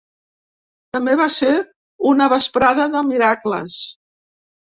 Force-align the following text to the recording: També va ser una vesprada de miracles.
També 0.95 1.13
va 1.19 1.27
ser 1.35 1.51
una 2.13 2.31
vesprada 2.35 2.89
de 2.97 3.05
miracles. 3.11 3.79